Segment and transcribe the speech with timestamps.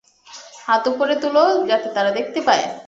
[0.65, 1.35] হাত উপরে তোল
[1.69, 2.65] যাতে তারা দেখতে পায়।